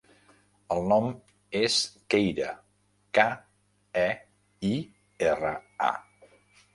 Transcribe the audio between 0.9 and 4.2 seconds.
nom és Keira: ca, e,